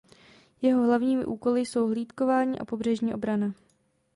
Jeho 0.61 0.85
hlavními 0.87 1.25
úkoly 1.25 1.61
jsou 1.65 1.87
hlídkování 1.87 2.59
a 2.59 2.65
pobřežní 2.65 3.13
obrana. 3.13 3.53